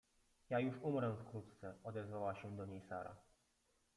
—Ja 0.49 0.59
już 0.59 0.75
umrę 0.81 1.15
wkrótce…— 1.15 1.73
odezwała 1.83 2.35
się 2.35 2.55
do 2.57 2.65
niej 2.65 2.81
Sara. 2.81 3.15